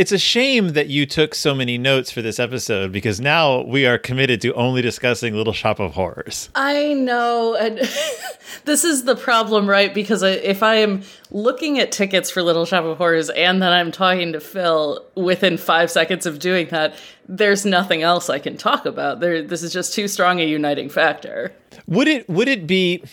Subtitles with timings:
[0.00, 3.84] it's a shame that you took so many notes for this episode because now we
[3.84, 6.48] are committed to only discussing Little Shop of Horrors.
[6.54, 7.54] I know.
[7.54, 7.76] And
[8.64, 9.92] this is the problem, right?
[9.92, 13.92] Because if I am looking at tickets for Little Shop of Horrors and then I'm
[13.92, 16.94] talking to Phil within five seconds of doing that,
[17.28, 19.20] there's nothing else I can talk about.
[19.20, 21.52] There, this is just too strong a uniting factor.
[21.88, 22.26] Would it?
[22.26, 23.04] Would it be?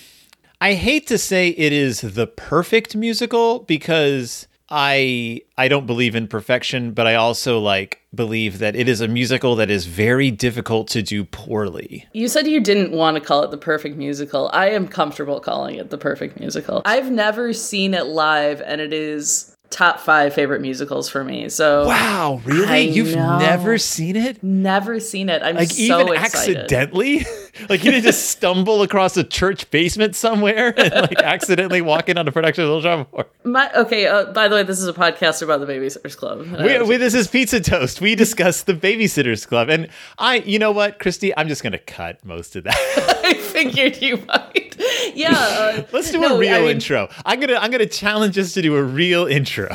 [0.62, 6.28] I hate to say it is the perfect musical because I I don't believe in
[6.28, 10.88] perfection, but I also like believe that it is a musical that is very difficult
[10.90, 12.06] to do poorly.
[12.14, 14.50] You said you didn't want to call it the perfect musical.
[14.54, 16.82] I am comfortable calling it the perfect musical.
[16.86, 21.50] I've never seen it live and it is top five favorite musicals for me.
[21.50, 22.68] So wow, really?
[22.68, 23.40] I You've know.
[23.40, 24.42] never seen it?
[24.42, 25.42] Never seen it.
[25.44, 26.58] I'm like so even excited.
[26.58, 27.26] accidentally.
[27.70, 32.18] like you didn't just stumble across a church basement somewhere and like accidentally walk in
[32.18, 34.08] on a production of Little Shop of My okay.
[34.08, 36.40] Uh, by the way, this is a podcast about the Babysitters Club.
[36.40, 38.02] We, we, this is Pizza Toast.
[38.02, 42.24] We discuss the Babysitters Club, and I, you know what, Christy, I'm just gonna cut
[42.24, 43.22] most of that.
[43.24, 44.67] I figured you might.
[45.16, 45.32] Yeah.
[45.32, 47.10] Uh, Let's do no, a real I mean, intro.
[47.26, 49.70] I'm gonna I'm gonna challenge us to do a real intro.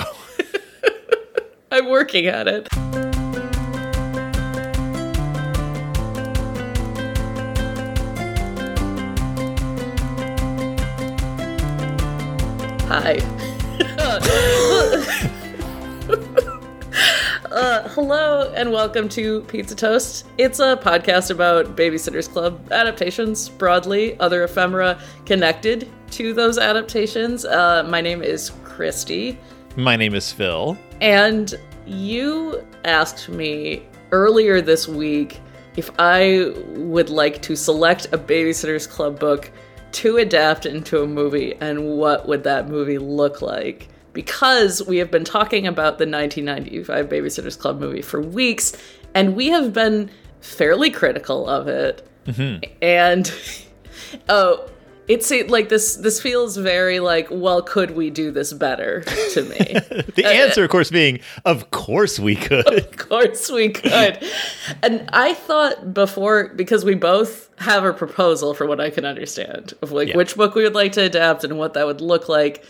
[1.72, 2.68] I'm working at it.
[12.88, 13.18] Hi.
[17.94, 20.24] hello and welcome to Pizza Toast.
[20.38, 27.44] It's a podcast about Babysitters Club adaptations, broadly, other ephemera connected to those adaptations.
[27.44, 29.38] Uh, my name is Christy.
[29.76, 30.78] My name is Phil.
[31.02, 31.54] And
[31.84, 35.40] you asked me earlier this week
[35.76, 39.50] if I would like to select a Babysitters Club book
[39.92, 45.10] to adapt into a movie and what would that movie look like because we have
[45.10, 48.76] been talking about the 1995 babysitters club movie for weeks
[49.14, 50.10] and we have been
[50.40, 52.62] fairly critical of it mm-hmm.
[52.80, 53.32] and
[54.28, 54.68] oh
[55.08, 59.02] it's like this this feels very like well could we do this better
[59.32, 59.56] to me
[60.14, 64.24] the answer of course being of course we could of course we could
[64.82, 69.74] and i thought before because we both have a proposal for what i can understand
[69.82, 70.16] of like yeah.
[70.16, 72.64] which book we would like to adapt and what that would look like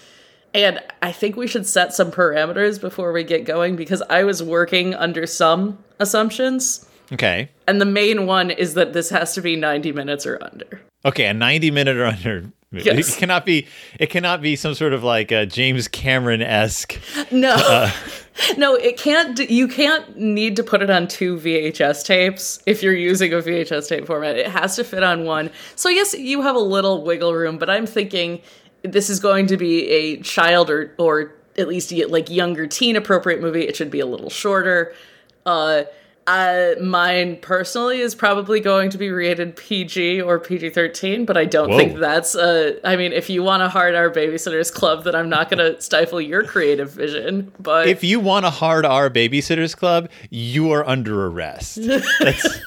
[0.55, 4.43] and i think we should set some parameters before we get going because i was
[4.43, 9.57] working under some assumptions okay and the main one is that this has to be
[9.57, 12.45] 90 minutes or under Okay, a 90 minute or under.
[12.71, 13.17] Yes.
[13.17, 13.67] It cannot be
[13.99, 16.99] it cannot be some sort of like a James Cameron esque.
[17.31, 17.55] No.
[17.55, 17.91] Uh,
[18.57, 22.95] no, it can't you can't need to put it on two VHS tapes if you're
[22.95, 24.39] using a VHS tape format.
[24.39, 25.51] It has to fit on one.
[25.77, 28.41] So yes, you have a little wiggle room, but I'm thinking
[28.83, 33.41] this is going to be a child or or at least like younger teen appropriate
[33.41, 33.67] movie.
[33.67, 34.95] It should be a little shorter.
[35.45, 35.85] Uh
[36.25, 41.45] uh, mine personally is probably going to be rated PG or PG 13, but I
[41.45, 41.77] don't Whoa.
[41.77, 45.29] think that's uh I mean, if you want a hard R babysitters club, then I'm
[45.29, 47.53] not going to stifle your creative vision.
[47.59, 51.81] But if you want a hard R babysitters club, you are under arrest.
[52.21, 52.61] That's,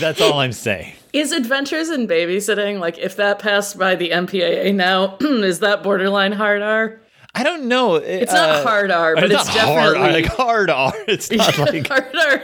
[0.00, 0.94] that's all I'm saying.
[1.12, 6.32] Is Adventures in Babysitting, like, if that passed by the MPAA now, is that borderline
[6.32, 7.00] hard R?
[7.34, 7.96] I don't know.
[7.96, 10.92] It's uh, not hard R, but it's, it's definitely hard, R, like hard R.
[11.08, 12.42] It's not like hard R.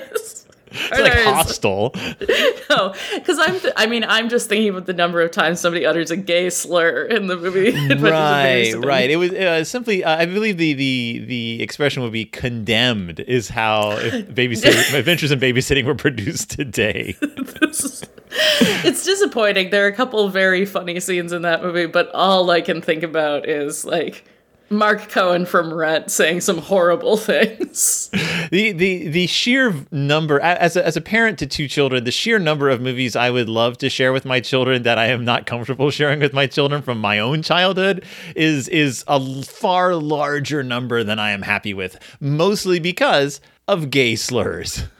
[0.70, 1.92] It's like hostile.
[2.70, 3.58] no, because I'm.
[3.58, 6.50] Th- I mean, I'm just thinking about the number of times somebody utters a gay
[6.50, 7.70] slur in the movie.
[7.94, 9.10] right, right.
[9.10, 10.04] It was uh, simply.
[10.04, 13.20] Uh, I believe the the the expression would be condemned.
[13.20, 17.16] Is how babysitting Adventures in Babysitting were produced today.
[17.20, 19.70] is, it's disappointing.
[19.70, 23.02] There are a couple very funny scenes in that movie, but all I can think
[23.02, 24.24] about is like
[24.70, 28.10] Mark Cohen from Rent saying some horrible things.
[28.50, 32.38] The the the sheer number as a, as a parent to two children, the sheer
[32.38, 35.46] number of movies I would love to share with my children that I am not
[35.46, 38.04] comfortable sharing with my children from my own childhood
[38.36, 44.16] is is a far larger number than I am happy with, mostly because of gay
[44.16, 44.84] slurs.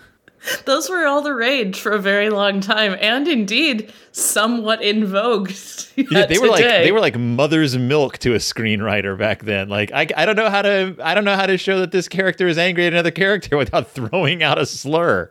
[0.65, 5.51] Those were all the rage for a very long time, and indeed somewhat in vogue.
[5.97, 9.69] yeah, they were like they were like mother's milk to a screenwriter back then.
[9.69, 12.09] Like I, I don't know how to I don't know how to show that this
[12.09, 15.31] character is angry at another character without throwing out a slur.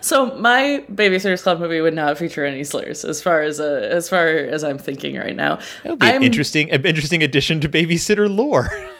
[0.00, 4.08] So my Babysitters Club movie would not feature any slurs, as far as uh, as
[4.08, 5.56] far as I'm thinking right now.
[5.82, 8.70] That would be I'm, an interesting, an interesting addition to babysitter lore.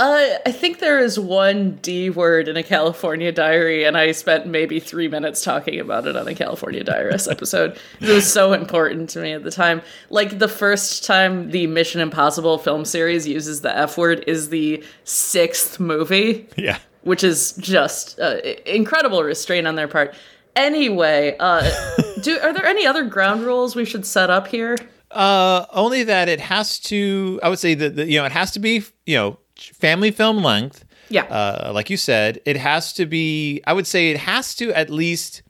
[0.00, 4.46] Uh, I think there is one D word in a California Diary, and I spent
[4.46, 7.78] maybe three minutes talking about it on a California Diaries episode.
[8.00, 9.82] It was so important to me at the time.
[10.08, 14.82] Like the first time the Mission Impossible film series uses the F word is the
[15.04, 16.48] sixth movie.
[16.56, 16.78] Yeah.
[17.02, 20.14] which is just uh, incredible restraint on their part.
[20.56, 21.70] Anyway, uh,
[22.22, 24.76] do are there any other ground rules we should set up here?
[25.10, 27.38] Uh, only that it has to.
[27.42, 30.84] I would say that you know it has to be you know family film length.
[31.08, 31.24] Yeah.
[31.24, 33.60] Uh, like you said, it has to be.
[33.66, 35.42] I would say it has to at least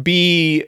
[0.00, 0.64] be.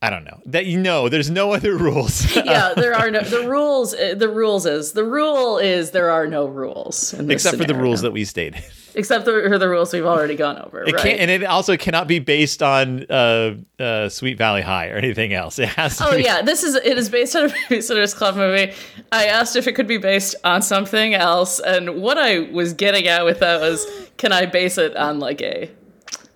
[0.00, 1.08] I don't know that you know.
[1.08, 2.36] There's no other rules.
[2.44, 3.92] yeah, there are no the rules.
[3.92, 8.12] The rules is the rule is there are no rules except for the rules that
[8.12, 8.62] we stated.
[8.94, 10.82] Except for the rules we've already gone over.
[10.82, 11.02] It right?
[11.02, 15.32] can't, and it also cannot be based on uh, uh, Sweet Valley High or anything
[15.32, 15.58] else.
[15.58, 16.06] It has to.
[16.06, 18.72] Oh be, yeah, this is it is based on a Babysitters Club movie.
[19.12, 23.06] I asked if it could be based on something else, and what I was getting
[23.06, 23.86] at with that was,
[24.16, 25.70] can I base it on like a,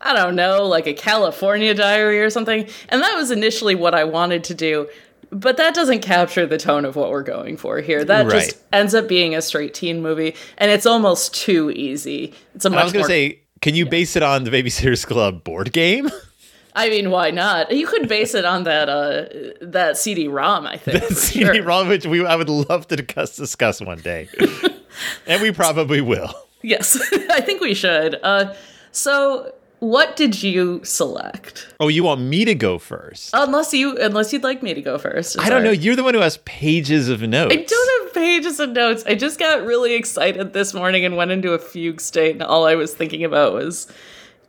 [0.01, 2.69] I don't know, like a California Diary or something?
[2.89, 4.89] And that was initially what I wanted to do,
[5.31, 8.05] but that doesn't capture the tone of what we're going for here.
[8.05, 8.45] That Right.
[8.47, 12.35] just ends up being a straight teen movie, and it's almost too easy.
[12.55, 15.45] It's a much I was gonna say, can you base it on the Babysitters Club
[15.45, 16.11] board game?
[16.77, 17.73] I mean, why not?
[17.73, 19.25] You could base it on that uh
[19.61, 21.03] that CD-ROM, I think.
[21.05, 21.63] for CD sure.
[21.65, 24.29] ROM, which we I would love to discuss, discuss one day,
[25.27, 26.33] and we probably will.
[26.63, 28.19] Yes, I think we should.
[28.23, 28.55] Uh,
[28.93, 31.73] so, what did you select?
[31.81, 33.31] Oh, you want me to go first?
[33.33, 35.39] Unless you, unless you'd like me to go first.
[35.39, 35.71] I don't know.
[35.71, 37.55] You're the one who has pages of notes.
[37.55, 39.05] I don't have pages of notes.
[39.07, 42.67] I just got really excited this morning and went into a fugue state, and all
[42.67, 43.87] I was thinking about was,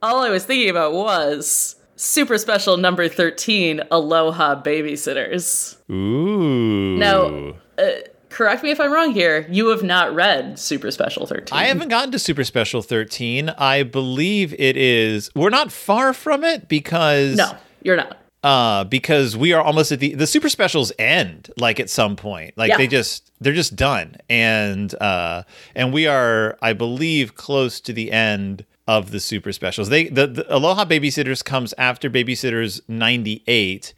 [0.01, 5.77] all I was thinking about was super special number thirteen, Aloha Babysitters.
[5.91, 6.97] Ooh.
[6.97, 7.91] Now, uh,
[8.39, 9.45] correct me if I'm wrong here.
[9.51, 11.57] You have not read Super Special thirteen.
[11.57, 13.49] I haven't gotten to Super Special 13.
[13.49, 15.29] I believe it is.
[15.35, 17.51] We're not far from it because No,
[17.83, 18.17] you're not.
[18.41, 22.53] uh because we are almost at the the super specials end like at some point
[22.57, 22.77] like Yeah.
[22.77, 25.43] they just they're just done and uh
[25.75, 30.25] and we are i believe close to the end of the super specials they the,
[30.25, 33.93] the aloha babysitters comes after babysitters 98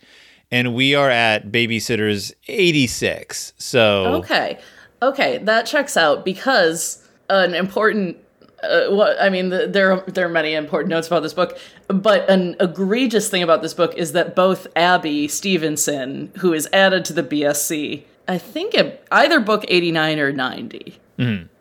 [0.51, 4.59] and we are at babysitters 86 so Okay.
[5.03, 8.18] Okay, that checks out because an important
[8.63, 11.57] uh, what I mean, the, there are, there are many important notes about this book,
[11.88, 17.03] but an egregious thing about this book is that both Abby Stevenson, who is added
[17.06, 21.00] to the BSC, I think it, either book eighty nine or 90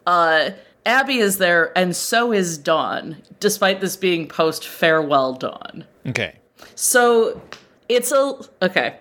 [0.07, 0.51] uh,
[0.87, 5.85] Abby is there, and so is Dawn, despite this being post farewell Dawn.
[6.07, 6.37] okay
[6.75, 7.41] So
[7.91, 8.97] it's a okay.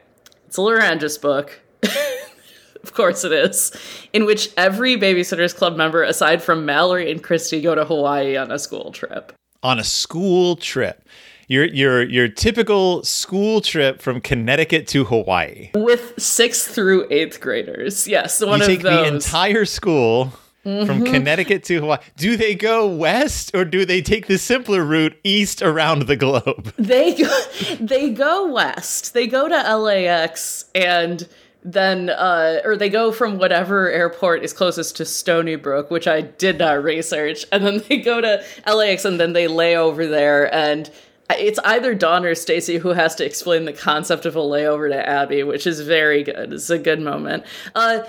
[0.47, 1.59] It's a Lerangis book.
[2.83, 3.71] of course it is.
[4.13, 8.51] In which every Babysitters Club member, aside from Mallory and Kristy, go to Hawaii on
[8.51, 9.31] a school trip.
[9.61, 11.03] on a school trip
[11.49, 18.07] your your your typical school trip from connecticut to hawaii With sixth through eighth graders.
[18.07, 19.07] Yes, one you of take those.
[19.07, 20.31] the entire school
[20.63, 21.99] from Connecticut to Hawaii.
[22.17, 26.73] Do they go west or do they take the simpler route east around the globe?
[26.77, 27.41] they go,
[27.79, 29.13] they go west.
[29.13, 31.27] They go to LAX and
[31.61, 36.57] then uh or they go from whatever airport is closest to Stoneybrook, which I did
[36.59, 40.89] not research, and then they go to LAX and then they lay over there and
[41.31, 45.07] it's either Dawn or Stacey who has to explain the concept of a layover to
[45.07, 46.51] Abby, which is very good.
[46.51, 47.43] It's a good moment.
[47.75, 48.01] Uh,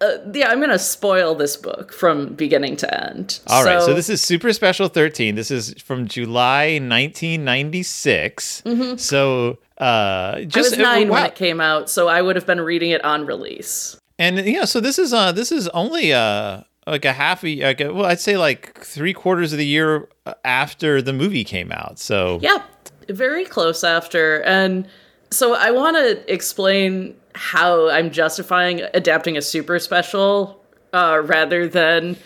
[0.00, 3.40] uh, yeah, I'm gonna spoil this book from beginning to end.
[3.48, 5.34] All right, so this is Super Special 13.
[5.34, 8.62] This is from July 1996.
[8.96, 11.14] So uh I just was nine wow.
[11.14, 13.96] when it came out, so I would have been reading it on release.
[14.18, 17.80] And yeah, so this is uh this is only uh like a half a like
[17.80, 20.08] a, well I'd say like 3 quarters of the year
[20.44, 21.98] after the movie came out.
[21.98, 22.62] So Yeah,
[23.08, 24.42] very close after.
[24.42, 24.86] And
[25.30, 30.60] so I want to explain how I'm justifying adapting a super special
[30.92, 32.16] uh, rather than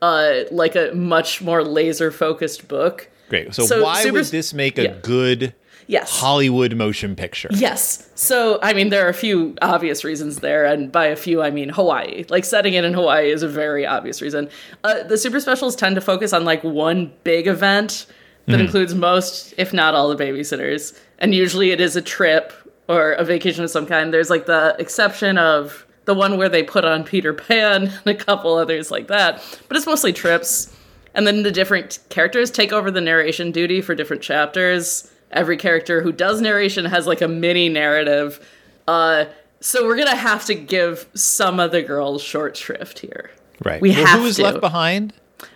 [0.00, 3.08] uh, like a much more laser focused book.
[3.28, 3.54] great.
[3.54, 4.94] So, So why Super- would this make a yeah.
[5.02, 5.54] good
[5.88, 6.20] Yes.
[6.20, 7.48] Hollywood motion picture?
[7.52, 8.08] Yes.
[8.14, 11.50] So, I mean, there are a few obvious reasons there, and by a few, I
[11.50, 12.24] mean Hawaii.
[12.28, 14.48] Like, setting it in Hawaii is a very obvious reason.
[14.84, 18.06] Uh, the super specials tend to focus on like one big event
[18.46, 20.98] that includes most, if not all, the babysitters.
[21.22, 22.52] And usually it is a trip
[22.88, 24.12] or a vacation of some kind.
[24.12, 28.14] There's like the exception of the one where they put on Peter Pan and a
[28.14, 29.42] couple others like that.
[29.68, 30.76] But it's mostly trips.
[31.14, 35.10] And then the different characters take over the narration duty for different chapters.
[35.30, 38.46] Every character who does narration has like a mini narrative.
[38.88, 39.26] Uh,
[39.60, 43.30] so we're gonna have to give some of the girls short shrift here.
[43.64, 43.80] Right.
[43.80, 44.42] We well, have who was to.
[44.42, 45.12] left behind?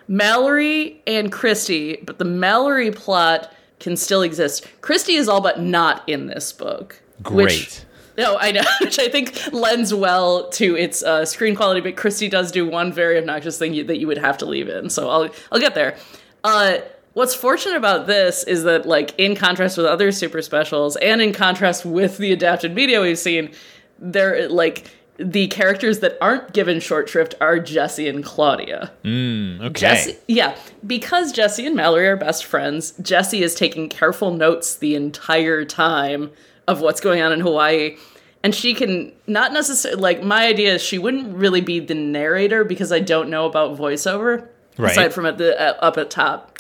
[0.06, 4.66] Mallory and Kristy, but the Mallory plot can still exist.
[4.80, 7.00] Kristy is all but not in this book.
[7.22, 7.44] Great.
[7.44, 7.80] Which,
[8.16, 11.80] no, I know, which I think lends well to its uh, screen quality.
[11.80, 14.68] But Kristy does do one very obnoxious thing you, that you would have to leave
[14.68, 14.90] in.
[14.90, 15.96] So I'll I'll get there.
[16.44, 16.78] Uh,
[17.16, 21.32] What's fortunate about this is that, like, in contrast with other super specials, and in
[21.32, 23.52] contrast with the adapted media we've seen,
[23.98, 28.92] they're like the characters that aren't given short shrift are Jessi and Claudia.
[29.04, 29.86] Mm, okay.
[29.86, 30.56] Jessi, yeah,
[30.86, 32.92] because Jessi and Mallory are best friends.
[33.00, 36.30] Jessi is taking careful notes the entire time
[36.68, 37.96] of what's going on in Hawaii.
[38.42, 42.64] And she can not necessarily like my idea is she wouldn't really be the narrator
[42.64, 44.92] because I don't know about voiceover Right.
[44.92, 46.55] aside from at the uh, up at top.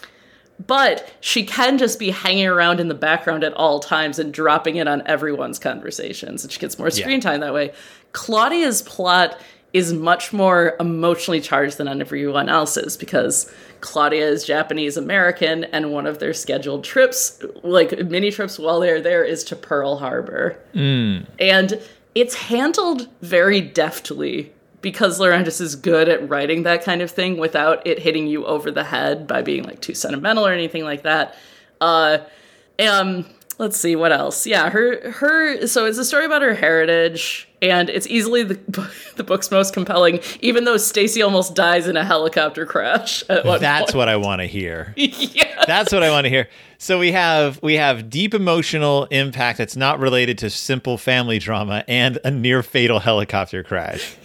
[0.64, 4.76] But she can just be hanging around in the background at all times and dropping
[4.76, 7.72] in on everyone's conversations, and she gets more screen time that way.
[8.12, 9.38] Claudia's plot
[9.72, 16.06] is much more emotionally charged than everyone else's because Claudia is Japanese American, and one
[16.06, 20.58] of their scheduled trips, like mini trips while they're there, is to Pearl Harbor.
[20.72, 21.18] Hmm.
[21.38, 21.78] And
[22.14, 24.50] it's handled very deftly
[24.86, 28.70] because Lerangis is good at writing that kind of thing without it hitting you over
[28.70, 31.34] the head by being like too sentimental or anything like that.
[31.80, 32.18] Uh,
[32.78, 33.26] um,
[33.58, 34.46] let's see what else.
[34.46, 35.66] Yeah, her her.
[35.66, 38.60] So it's a story about her heritage, and it's easily the
[39.16, 40.20] the book's most compelling.
[40.40, 43.96] Even though Stacey almost dies in a helicopter crash at That's point.
[43.96, 44.94] what I want to hear.
[44.96, 45.45] yeah.
[45.66, 46.48] That's what I want to hear.
[46.78, 51.84] So we have we have deep emotional impact that's not related to simple family drama
[51.88, 54.16] and a near fatal helicopter crash.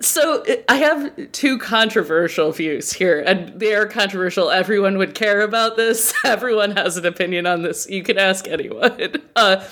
[0.00, 4.50] So I have two controversial views here, and they are controversial.
[4.50, 6.14] Everyone would care about this.
[6.24, 7.88] Everyone has an opinion on this.
[7.88, 9.16] You can ask anyone.
[9.36, 9.64] Uh,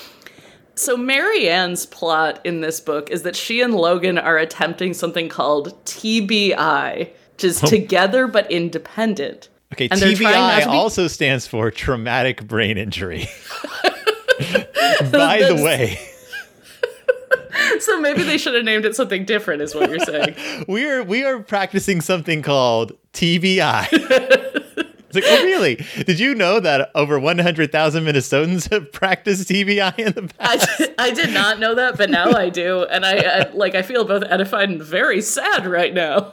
[0.76, 5.28] so Mary Anne's plot in this book is that she and Logan are attempting something
[5.28, 9.48] called TBI, which is together but independent.
[9.72, 13.26] Okay, And they're trying not TBI be- also stands for traumatic brain injury.
[15.12, 15.98] By the way,
[17.80, 20.34] So maybe they should have named it something different, is what you're saying.
[20.68, 23.88] we are we are practicing something called TBI.
[23.92, 25.84] It's like, oh really?
[26.06, 30.78] Did you know that over 100,000 Minnesotans have practiced TBI in the I past?
[30.78, 33.82] did, I did not know that, but now I do, and I, I like I
[33.82, 36.32] feel both edified and very sad right now.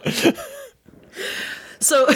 [1.79, 2.07] so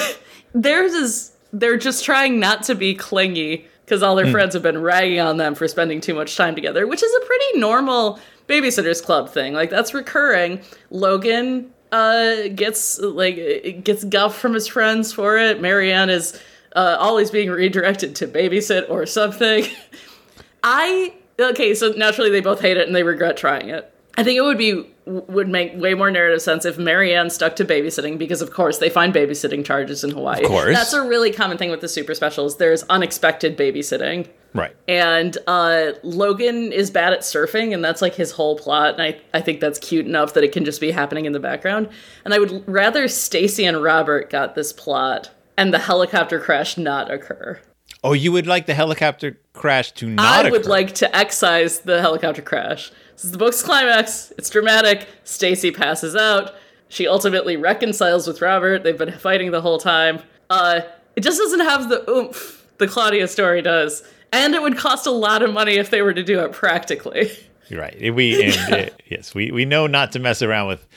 [0.54, 4.32] theirs is they're just trying not to be clingy because all their Hmm.
[4.32, 7.26] friends have been ragging on them for spending too much time together, which is a
[7.26, 9.54] pretty normal babysitters club thing.
[9.54, 10.62] Like that's recurring.
[10.92, 15.60] Logan uh gets like gets guff from his friends for it.
[15.60, 16.40] Mary Anne is
[16.76, 19.66] uh, always being redirected to babysit or something.
[20.64, 23.92] I okay, so naturally they both hate it and they regret trying it.
[24.18, 27.56] I think it would be would make way more narrative sense if Mary Anne stuck
[27.58, 30.44] to babysitting because of course they find babysitting charges in Hawaii.
[30.44, 30.76] Of course.
[30.76, 32.58] That's a really common thing with the super specials.
[32.58, 34.28] There's unexpected babysitting.
[34.54, 34.76] Right.
[34.88, 38.94] And uh, Logan is bad at surfing, and that's like his whole plot.
[38.94, 41.40] And I, I think that's cute enough that it can just be happening in the
[41.40, 41.90] background.
[42.26, 47.12] And I would rather Stacey and Robert got this plot and the helicopter crash not
[47.12, 47.60] occur.
[48.04, 50.48] Oh, you would like the helicopter crash to not occur?
[50.48, 50.70] I would occur.
[50.70, 52.92] like to excise the helicopter crash.
[53.20, 54.32] This is the book's climax.
[54.38, 55.06] It's dramatic.
[55.26, 56.56] Stacey passes out.
[56.88, 58.84] She ultimately reconciles with Robert.
[58.84, 60.22] They've been fighting the whole time.
[60.50, 60.80] Uh,
[61.18, 64.04] it just doesn't have the oomph the Claudia story does.
[64.32, 67.30] And it would cost a lot of money if they were to do it practically.
[67.70, 68.14] Right.
[68.14, 70.88] We and, uh, yes, we we know not to mess around with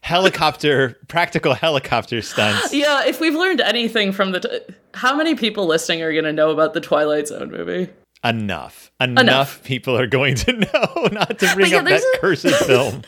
[0.00, 2.74] helicopter practical helicopter stunts.
[2.74, 4.40] yeah, if we've learned anything from the.
[4.40, 7.88] T- how many people listening are going to know about the Twilight Zone movie?
[8.24, 8.90] Enough.
[9.00, 9.62] Enough.
[9.64, 13.02] people are going to know not to bring yeah, up that a- cursed film.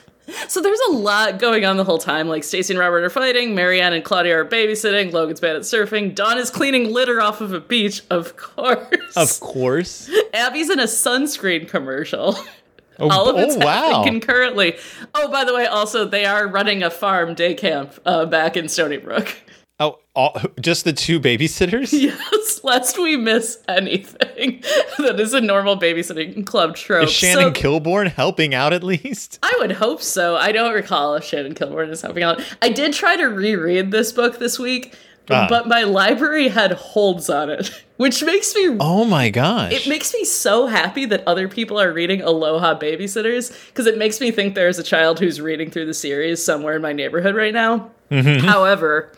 [0.46, 2.28] So there's a lot going on the whole time.
[2.28, 5.62] Like Stacey and Robert are fighting, Mary Anne and Claudia are babysitting, Logan's bad at
[5.62, 9.16] surfing, Dawn is cleaning litter off of a beach, of course.
[9.16, 10.08] Of course.
[10.34, 12.36] Abby's in a sunscreen commercial.
[13.00, 13.64] Oh, All of it's oh, wow.
[13.72, 14.76] happening concurrently.
[15.14, 18.66] Oh, by the way, also they are running a farm day camp uh, back in
[18.66, 19.34] Stoneybrook.
[20.20, 21.92] All, just the two babysitters?
[22.10, 24.62] Yes, lest we miss anything
[24.98, 27.04] that is a normal babysitting club trope.
[27.04, 29.38] Is Shannon So- Kilbourne helping out at least?
[29.42, 30.36] I would hope so.
[30.36, 32.40] I don't recall if Shannon Kilbourne is helping out.
[32.60, 34.94] I did try to reread this book this week,
[35.30, 35.46] Ah.
[35.48, 39.72] but my library had holds on it, which makes me Oh my gosh.
[39.72, 44.20] it makes me so happy that other people are reading Aloha Babysitters because it makes
[44.20, 47.54] me think there's a child who's reading through the series somewhere in my neighborhood right
[47.54, 47.90] now.
[48.10, 48.44] Mm-hmm.
[48.44, 49.12] However,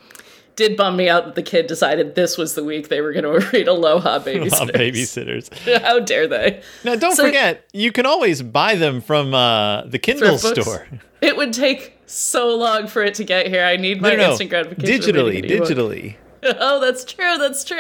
[0.57, 3.25] did bum me out that the kid decided this was the week they were going
[3.41, 4.53] to read Aloha Babysitters.
[4.53, 5.81] Aloha babysitters.
[5.83, 6.63] How dare they?
[6.85, 10.87] Now, don't So- forget, you can always buy them from uh, the Kindle store.
[11.21, 13.65] It would take so long for it to get here.
[13.65, 15.01] I need my No, no, instant gratification.
[15.15, 15.69] Digitally, reading an ebook.
[15.69, 16.17] digitally.
[16.45, 17.39] Oh, that's true.
[17.39, 17.79] That's true.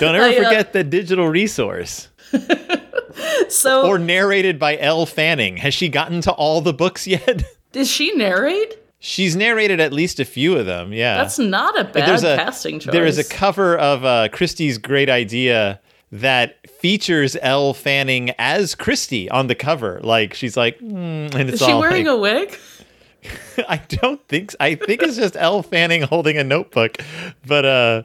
[0.00, 2.08] Don't ever I, uh, forget the digital resource.
[3.48, 5.56] So, Or narrated by Elle Fanning.
[5.58, 7.44] Has she gotten to all the books yet?
[7.72, 8.76] does she narrate?
[9.06, 10.92] She's narrated at least a few of them.
[10.92, 12.90] Yeah, That's not a bad there's a casting choice.
[12.90, 19.28] there is a cover of uh, Kristy's great idea that features Elle Fanning as Kristy
[19.30, 20.00] on the cover.
[20.02, 22.58] Like she's like, mm, and it's Is she wearing like, a wig?
[23.68, 24.56] I don't think so.
[24.58, 26.98] I think it's just Elle Fanning holding a notebook,
[27.46, 28.02] but uh,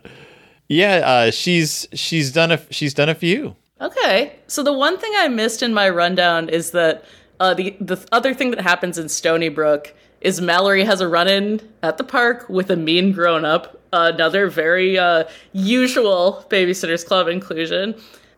[0.67, 3.55] yeah, uh, she's she's done a she's done a few.
[3.81, 4.35] Okay.
[4.45, 7.05] So the one thing I missed in my rundown is that
[7.39, 11.97] uh, the the other thing that happens in Stoneybrook is Mallory has a run-in at
[11.97, 13.77] the park with a mean grown-up.
[13.93, 17.95] Another very uh, usual Babysitters Club inclusion.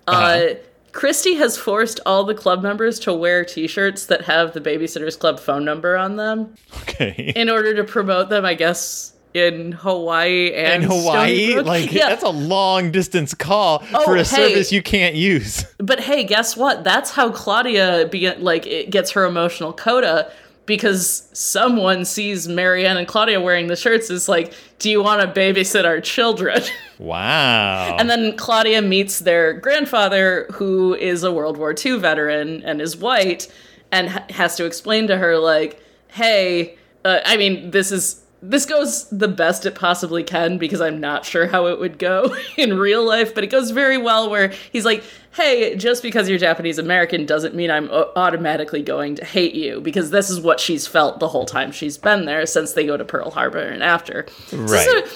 [0.07, 0.53] uh Uh-huh.
[0.91, 5.39] Kristy has forced all the club members to wear T-shirts that have the Babysitters Club
[5.39, 7.33] phone number on them Okay.
[7.35, 8.45] in order to promote them.
[8.45, 11.65] I guess in Hawaii and In Stony Hawaii, Brook.
[11.75, 12.09] like yeah.
[12.09, 14.23] that's a long distance call Oh, for a hey.
[14.25, 15.65] service you can't use.
[15.79, 16.83] But hey, guess what?
[16.83, 20.31] That's how Claudia be like it gets her emotional coda
[20.65, 25.21] because someone sees Mary Anne and Claudia wearing the shirts is like, "Do you want
[25.21, 26.61] to babysit our children?"
[26.99, 27.97] Wow.
[27.99, 32.95] and then Claudia meets their grandfather who is a World War II veteran and is
[32.95, 33.51] white
[33.91, 38.65] and ha- has to explain to her like, "Hey, uh, I mean, this is this
[38.65, 42.77] goes the best it possibly can because I'm not sure how it would go in
[42.77, 46.77] real life, but it goes very well where he's like, "Hey, just because you're Japanese
[46.77, 50.85] American doesn't mean I'm uh, automatically going to hate you because this is what she's
[50.87, 54.25] felt the whole time she's been there since they go to Pearl Harbor and after."
[54.47, 54.87] So Right.
[55.05, 55.09] a-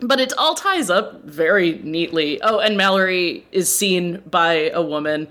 [0.00, 2.42] but it all ties up very neatly.
[2.42, 5.28] Oh, and Mallory is seen by a woman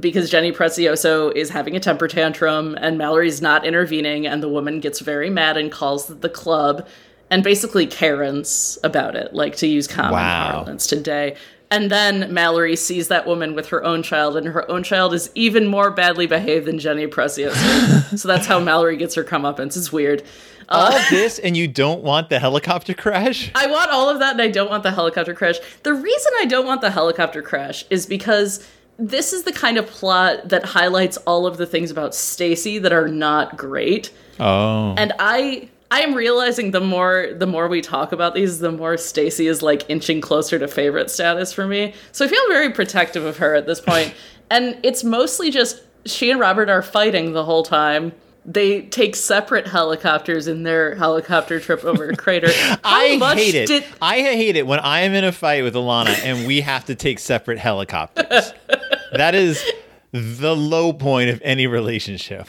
[0.00, 4.80] because Jenny Prezzioso is having a temper tantrum and Mallory's not intervening, and the woman
[4.80, 6.86] gets very mad and calls the club
[7.30, 10.50] and basically Karens about it, like to use common Wow.
[10.52, 11.36] parlance today.
[11.72, 15.30] And then Mallory sees that woman with her own child, and her own child is
[15.34, 18.16] even more badly behaved than Jenny Prezzioso.
[18.18, 19.76] so that's how Mallory gets her comeuppance.
[19.76, 20.22] It's weird.
[20.68, 23.50] Uh, all this and you don't want the helicopter crash?
[23.54, 25.56] I want all of that and I don't want the helicopter crash.
[25.84, 28.66] The reason I don't want the helicopter crash is because
[28.98, 32.92] this is the kind of plot that highlights all of the things about Stacey that
[32.92, 34.10] are not great.
[34.40, 34.94] Oh.
[34.96, 38.96] And I I am realizing the more the more we talk about these, the more
[38.96, 41.94] Stacey is like inching closer to favorite status for me.
[42.12, 44.14] So I feel very protective of her at this point.
[44.50, 48.12] and it's mostly just she and Robert are fighting the whole time.
[48.48, 52.46] They take separate helicopters in their helicopter trip over Crater.
[52.84, 53.66] I hate it.
[53.66, 56.84] did- I hate it when I am in a fight with Alana and we have
[56.84, 58.52] to take separate helicopters.
[59.12, 59.64] that is
[60.12, 62.46] the low point of any relationship.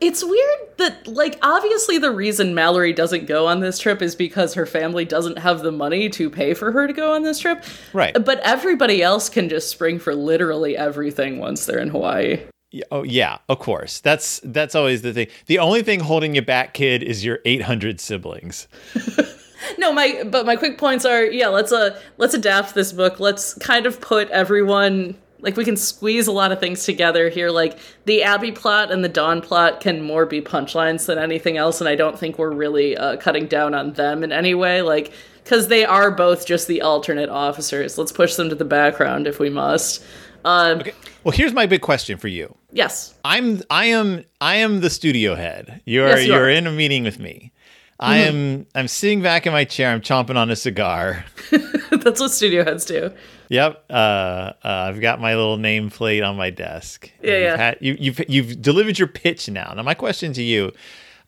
[0.00, 4.54] It's weird that, like, obviously the reason Mallory doesn't go on this trip is because
[4.54, 7.64] her family doesn't have the money to pay for her to go on this trip.
[7.92, 8.14] Right.
[8.14, 12.40] But everybody else can just spring for literally everything once they're in Hawaii.
[12.70, 14.00] Yeah, Oh yeah, of course.
[14.00, 15.28] That's that's always the thing.
[15.46, 18.68] The only thing holding you back, kid, is your 800 siblings.
[19.76, 23.18] No, my but my quick points are yeah, let's uh let's adapt this book.
[23.18, 27.50] Let's kind of put everyone like we can squeeze a lot of things together here.
[27.50, 31.80] Like the Abby plot and the Dawn plot can more be punchlines than anything else,
[31.80, 34.82] and I don't think we're really uh, cutting down on them in any way.
[34.82, 35.12] Like
[35.44, 37.96] because they are both just the alternate officers.
[37.96, 40.04] Let's push them to the background if we must.
[40.44, 40.82] Um,
[41.24, 42.54] Well, here's my big question for you.
[42.72, 43.14] Yes.
[43.24, 45.80] I'm I am I am the studio head.
[45.84, 46.50] You're Yes, you you're are.
[46.50, 47.52] in a meeting with me.
[48.00, 49.90] I am I'm sitting back in my chair.
[49.90, 51.24] I'm chomping on a cigar.
[51.90, 53.10] That's what studio heads do.
[53.48, 53.84] Yep.
[53.90, 57.10] Uh, uh, I've got my little nameplate on my desk.
[57.22, 57.56] Yeah, you've yeah.
[57.56, 59.72] Had, you, you've you've delivered your pitch now.
[59.74, 60.72] Now, my question to you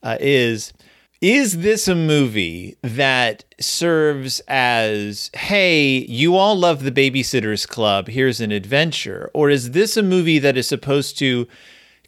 [0.02, 0.72] uh, is:
[1.20, 8.08] Is this a movie that serves as, "Hey, you all love the Babysitters Club.
[8.08, 11.48] Here's an adventure," or is this a movie that is supposed to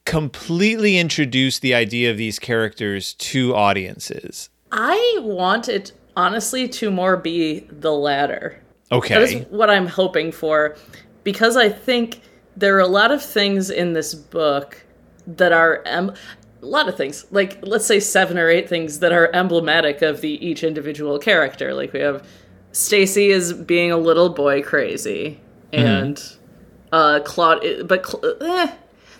[0.04, 4.50] completely introduce the idea of these characters to audiences?
[4.72, 8.60] I want it honestly to more be the latter.
[8.90, 9.14] Okay.
[9.14, 10.76] That is what I'm hoping for
[11.24, 12.20] because I think
[12.56, 14.84] there are a lot of things in this book
[15.26, 16.14] that are em-
[16.62, 20.20] a lot of things like let's say seven or eight things that are emblematic of
[20.20, 22.26] the each individual character like we have
[22.72, 25.40] Stacey is being a little boy crazy
[25.72, 26.22] and
[26.92, 28.72] uh Claude but eh,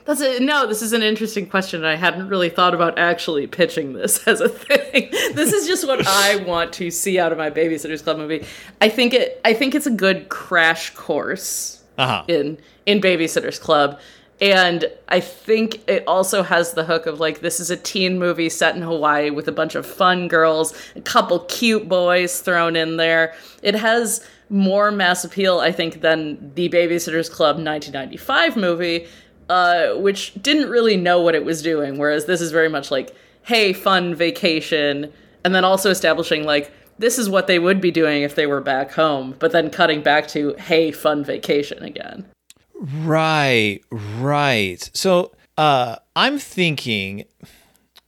[0.04, 0.42] that's it.
[0.42, 1.84] No, this is an interesting question.
[1.84, 5.10] I hadn't really thought about actually pitching this as a thing.
[5.34, 8.44] this is just what I want to see out of my Babysitters Club movie.
[8.80, 9.40] I think it.
[9.44, 12.24] I think it's a good crash course Uh-huh.
[12.28, 14.00] in in Babysitters Club,
[14.40, 18.48] and I think it also has the hook of like this is a teen movie
[18.48, 22.96] set in Hawaii with a bunch of fun girls, a couple cute boys thrown in
[22.96, 23.34] there.
[23.62, 29.06] It has more mass appeal, I think, than the Babysitters Club 1995 movie,
[29.48, 31.98] uh, which didn't really know what it was doing.
[31.98, 35.12] Whereas this is very much like, hey, fun vacation,
[35.44, 38.60] and then also establishing like this is what they would be doing if they were
[38.60, 42.24] back home, but then cutting back to hey, fun vacation again.
[42.74, 44.90] Right, right.
[44.92, 47.24] So uh, I'm thinking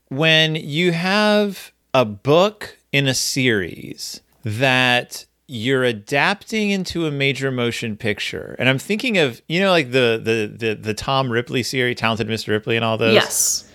[0.08, 7.96] when you have a book in a series that you're adapting into a major motion
[7.96, 11.96] picture and i'm thinking of you know like the the the, the tom ripley series
[11.96, 13.70] talented mr ripley and all those Yes.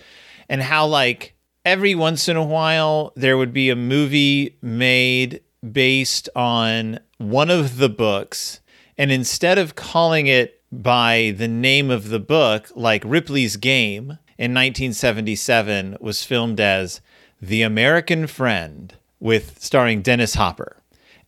[0.49, 6.27] and how like every once in a while there would be a movie made based
[6.35, 8.61] on one of the books
[8.97, 14.53] and instead of calling it by the name of the book like Ripley's Game in
[14.53, 17.01] 1977 was filmed as
[17.41, 20.77] The American Friend with starring Dennis Hopper.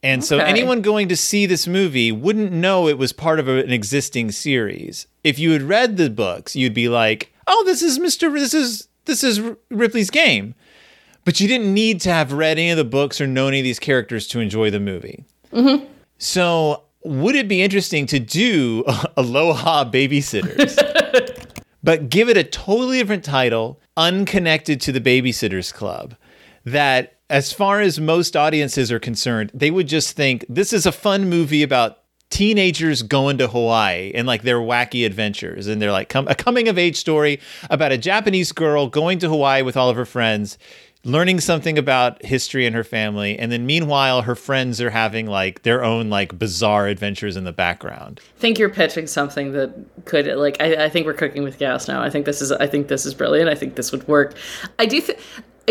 [0.03, 3.63] And so anyone going to see this movie wouldn't know it was part of a-
[3.63, 5.05] an existing series.
[5.23, 8.33] If you had read the books, you'd be like, "Oh, this is Mr.
[8.33, 10.55] This is this is Ripley's Game."
[11.23, 13.63] But you didn't need to have read any of the books or know any of
[13.63, 15.23] these characters to enjoy the movie.
[15.53, 15.85] Mm-hmm.
[16.17, 18.83] So, would it be interesting to do
[19.17, 20.77] Aloha Babysitters,
[21.83, 26.15] but give it a totally different title, unconnected to the Babysitters Club?
[26.65, 30.91] That, as far as most audiences are concerned, they would just think this is a
[30.91, 35.67] fun movie about teenagers going to Hawaii and like their wacky adventures.
[35.67, 37.39] And they're like com- a coming of age story
[37.69, 40.57] about a Japanese girl going to Hawaii with all of her friends
[41.03, 45.63] learning something about history and her family and then meanwhile her friends are having like
[45.63, 49.73] their own like bizarre adventures in the background I think you're pitching something that
[50.05, 52.03] could like I, I think we're cooking with gas now.
[52.03, 53.49] I think this is I think this is brilliant.
[53.49, 54.35] I think this would work.
[54.77, 55.17] I do th-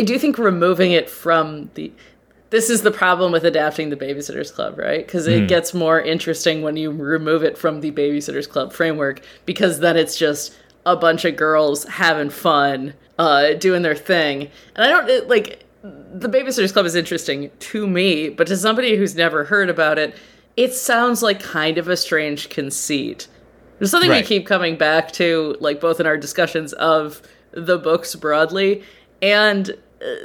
[0.00, 1.92] I do think removing it from the
[2.48, 5.06] this is the problem with adapting the Babysitters Club, right?
[5.06, 9.78] Because it gets more interesting when you remove it from the Babysitters Club framework, because
[9.78, 14.48] then it's just a bunch of girls having fun, uh, doing their thing.
[14.74, 18.96] And I don't it, like the Babysitters Club is interesting to me, but to somebody
[18.96, 20.16] who's never heard about it,
[20.56, 23.28] it sounds like kind of a strange conceit.
[23.78, 24.24] There's something Right.
[24.24, 27.20] we keep coming back to, like both in our discussions of
[27.52, 28.82] the books broadly
[29.22, 29.76] and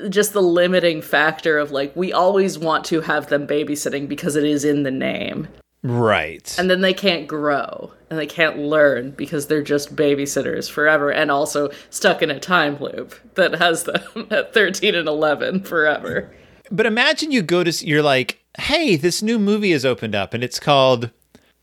[0.09, 4.43] just the limiting factor of like we always want to have them babysitting because it
[4.45, 5.47] is in the name.
[5.83, 11.11] right And then they can't grow and they can't learn because they're just babysitters forever
[11.11, 16.33] and also stuck in a time loop that has them at 13 and 11 forever.
[16.71, 20.43] but imagine you go to you're like hey this new movie has opened up and
[20.43, 21.11] it's called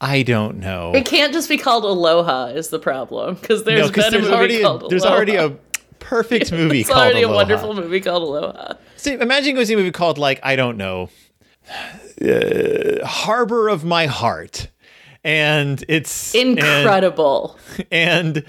[0.01, 3.93] i don't know It can't just be called Aloha is the problem because there's no
[3.93, 5.17] been a there's movie already a, there's Aloha.
[5.17, 5.57] already a
[6.03, 7.33] perfect movie it's called already Aloha.
[7.33, 8.75] a wonderful movie called Aloha.
[8.97, 11.09] See, imagine going to see a movie called like I don't know,
[12.21, 14.69] uh, Harbor of My Heart,
[15.25, 17.59] and it's Incredible.
[17.91, 18.45] and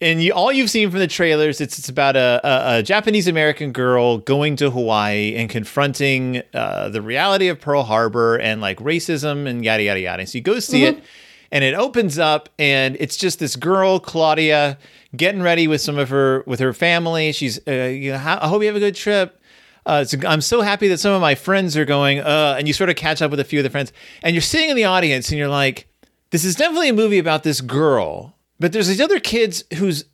[0.00, 3.26] and you all you've seen from the trailers it's it's about a, a, a Japanese
[3.26, 8.78] American girl going to Hawaii and confronting uh, the reality of Pearl Harbor and like
[8.78, 10.26] racism and yada yada yada.
[10.26, 11.02] So you go see it,
[11.50, 14.78] and it opens up and it's just this girl Claudia
[15.16, 17.32] getting ready with some of her with her family.
[17.32, 19.40] She's uh, you know, I hope you have a good trip.
[19.86, 22.90] Uh, I'm so happy that some of my friends are going, uh, and you sort
[22.90, 23.92] of catch up with a few of the friends,
[24.22, 25.88] and you're sitting in the audience, and you're like,
[26.30, 30.04] this is definitely a movie about this girl, but there's these other kids whose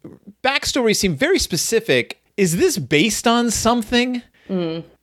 [0.45, 2.23] backstories seem very specific.
[2.37, 4.23] Is this based on something?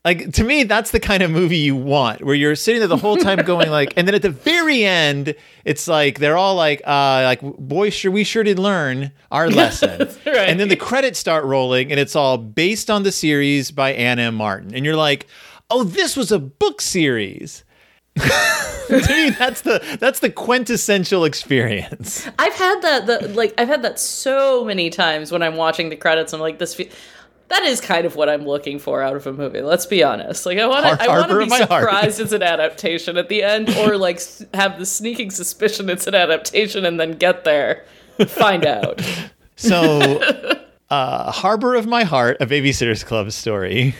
[0.04, 2.98] Like to me, that's the kind of movie you want, where you're sitting there the
[2.98, 6.82] whole time going like, and then at the very end, it's like they're all like,
[6.88, 10.50] uh, like boy, sure we sure did learn our lesson, right.
[10.50, 14.18] and then the credits start rolling, and it's all based on the series by Ann
[14.18, 14.34] M.
[14.34, 15.28] Martin, and you're like,
[15.70, 17.64] oh, this was a book series.
[18.18, 22.28] to me, that's the that's the quintessential experience.
[22.40, 25.96] I've had that the like I've had that so many times when I'm watching the
[25.96, 26.34] credits.
[26.34, 26.76] I'm like, this.
[26.76, 26.90] Fe-
[27.52, 29.62] that is kind of what I'm looking for out of a movie.
[29.62, 30.46] Let's be honest.
[30.46, 31.84] Like I want to, I want to be of my heart.
[31.84, 34.22] surprised it's an adaptation at the end, or like
[34.54, 37.86] have the sneaking suspicion it's an adaptation, and then get there,
[38.28, 39.02] find out.
[39.58, 40.20] So,
[40.90, 43.94] uh, Harbor of My Heart, a Babysitter's Club story.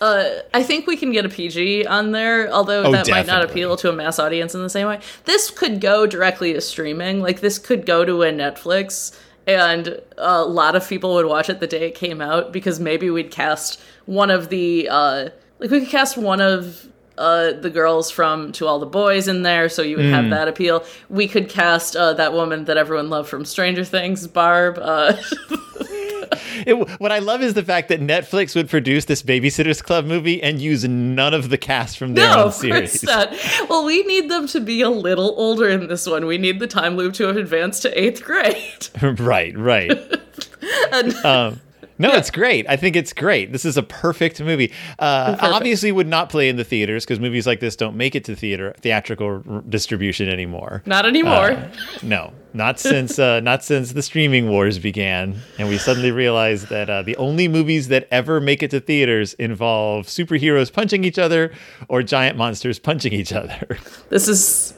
[0.00, 3.44] Uh, I think we can get a PG on there, although Oh, that might not
[3.44, 4.98] appeal to a mass audience in the same way.
[5.24, 7.20] This could go directly to streaming.
[7.20, 11.60] Like this could go to a Netflix, and a lot of people would watch it
[11.60, 15.28] the day it came out because maybe we'd cast one of the uh,
[15.58, 19.42] like we could cast one of uh, the girls from To All the Boys in
[19.42, 20.12] there, so you would Hmm.
[20.12, 20.84] have that appeal.
[21.08, 24.78] We could cast uh, that woman that everyone loved from Stranger Things, Barb.
[24.82, 25.12] Uh,
[26.66, 30.42] It, what I love is the fact that Netflix would produce this Babysitter's Club movie
[30.42, 33.02] and use none of the cast from their No, own series.
[33.02, 33.34] not.
[33.68, 36.26] Well, we need them to be a little older in this one.
[36.26, 38.88] We need the time loop to have advanced to eighth grade.
[39.20, 39.92] right, right.
[40.92, 41.60] And Um,
[41.96, 42.66] No, it's great.
[42.68, 43.52] I think it's great.
[43.52, 44.72] This is a perfect movie.
[44.98, 45.52] Uh, Perfect.
[45.54, 48.34] Obviously, would not play in the theaters because movies like this don't make it to
[48.34, 50.82] theater theatrical r- distribution anymore.
[50.86, 51.52] Not anymore.
[51.52, 51.70] Uh,
[52.02, 56.90] no, not since uh, not since the streaming wars began, and we suddenly realized that
[56.90, 61.52] uh, the only movies that ever make it to theaters involve superheroes punching each other
[61.88, 63.78] or giant monsters punching each other.
[64.08, 64.74] this is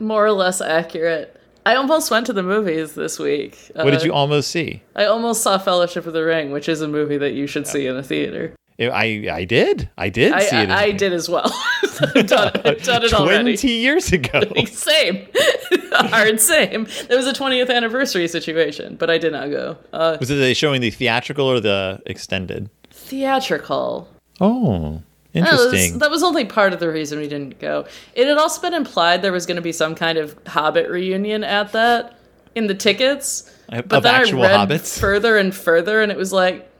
[0.00, 1.38] more or less accurate.
[1.66, 3.70] I almost went to the movies this week.
[3.74, 4.82] what did Uh, you almost see?
[4.96, 7.86] I almost saw Fellowship of the Ring, which is a movie that you should see
[7.86, 8.54] in a theater.
[8.80, 10.68] I I did I did I, see it.
[10.68, 11.46] I, I did as well.
[12.16, 13.56] I've done, I've done it already.
[13.56, 14.40] Twenty years ago.
[14.66, 15.26] Same.
[15.92, 16.86] Hard same.
[17.08, 19.78] It was a 20th anniversary situation, but I did not go.
[19.92, 22.68] Uh, Was it they showing the theatrical or the extended?
[22.90, 24.08] theatrical.
[24.40, 25.02] Oh,
[25.42, 27.86] No, that was- that was only part of the reason we didn't go.
[28.14, 31.42] It had also been implied there was going to be some kind of Hobbit reunion
[31.42, 32.16] at that
[32.54, 33.50] in the tickets.
[33.70, 34.98] Of But then actual I read hobbits?
[35.00, 36.70] further and further, and it was like,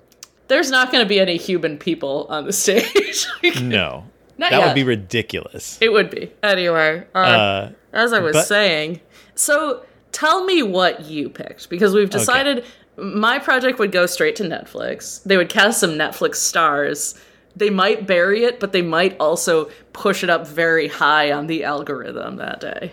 [0.49, 3.27] there's not going to be any human people on the stage.
[3.63, 4.05] no,
[4.39, 4.67] Not that yet.
[4.67, 5.79] would be ridiculous.
[5.81, 6.31] It would be.
[6.43, 9.01] Anyway, uh, Uh, as I was but- saying,
[9.35, 12.65] so tell me what you picked because we've decided
[12.97, 15.23] my project would go straight to Netflix.
[15.25, 17.15] They would cast some Netflix stars.
[17.57, 21.65] They might bury it, but they might also push it up very high on the
[21.65, 22.93] algorithm that day.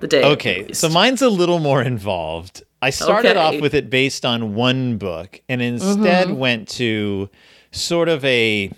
[0.00, 0.22] The day.
[0.24, 2.62] okay, so mine's a little more involved.
[2.80, 3.38] I started Okay.
[3.38, 6.36] off with it based on one book, and instead Mm-hmm.
[6.38, 7.28] went to
[7.70, 8.72] sort of a.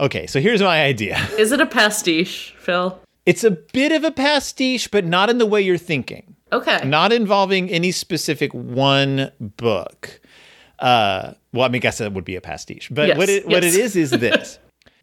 [0.00, 1.18] Okay, so here's my idea.
[1.38, 2.98] is it a pastiche, Phil?
[3.26, 6.34] It's a bit of a pastiche, but not in the way you're thinking.
[6.52, 6.80] Okay.
[6.86, 10.20] not involving any specific one book.
[10.78, 12.88] Uh, well, I mean, I guess that would be a pastiche.
[12.90, 13.94] But Yes, what it what it yes.
[13.94, 14.58] is is this: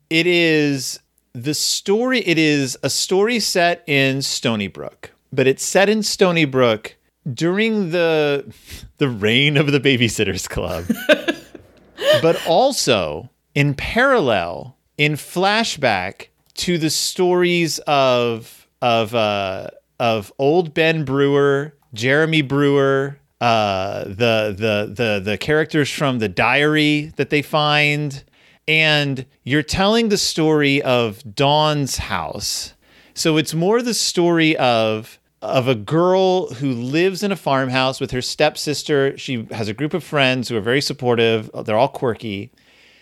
[0.09, 0.99] it is
[1.33, 2.19] the story.
[2.19, 6.93] It is a story set in Stoneybrook, but it's set in Stoneybrook
[7.31, 8.51] during the
[8.97, 10.85] the reign of the Babysitters Club,
[12.21, 19.69] but also in parallel in flashback to the stories of of uh,
[19.99, 27.13] of old Ben Brewer, Jeremy Brewer, uh, the the the the characters from the diary
[27.15, 28.23] that they find,
[28.69, 32.75] and you're telling the story of Dawn's house.
[33.15, 38.11] So it's more the story of of a girl who lives in a farmhouse with
[38.11, 39.17] her stepsister.
[39.17, 41.49] She has a group of friends who are very supportive.
[41.65, 42.51] They're all quirky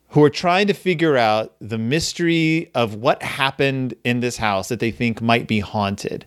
[0.10, 4.80] who are trying to figure out the mystery of what happened in this house that
[4.80, 6.26] they think might be haunted.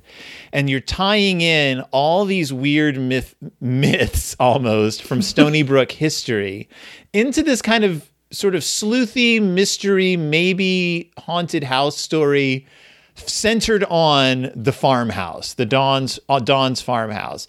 [0.52, 6.68] And you're tying in all these weird myth myths almost from Stoneybrook history
[7.12, 12.66] into this kind of sort of sleuthy mystery, maybe haunted house story
[13.14, 17.46] centered on the farmhouse, the Don's uh, Dawn's farmhouse.